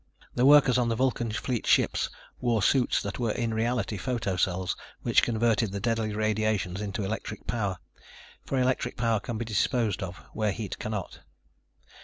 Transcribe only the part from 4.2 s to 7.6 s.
cells which converted the deadly radiations into electric